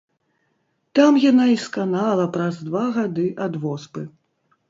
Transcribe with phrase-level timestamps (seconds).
[0.99, 4.01] Там яна і сканала праз два гады ад воспы.